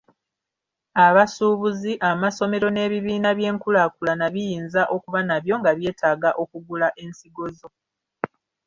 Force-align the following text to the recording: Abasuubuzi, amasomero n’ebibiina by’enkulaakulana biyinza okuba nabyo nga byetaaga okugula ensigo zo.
Abasuubuzi, 1.05 1.93
amasomero 2.09 2.67
n’ebibiina 2.71 3.29
by’enkulaakulana 3.37 4.25
biyinza 4.33 4.81
okuba 4.95 5.19
nabyo 5.27 5.53
nga 5.59 5.71
byetaaga 5.77 6.29
okugula 6.41 6.87
ensigo 7.03 7.45
zo. 7.57 7.69